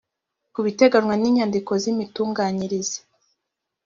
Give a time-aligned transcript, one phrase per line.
[0.53, 2.97] ku biteganywa n inyandiko z imitunganyirize